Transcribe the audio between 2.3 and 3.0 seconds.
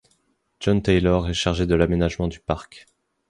parc.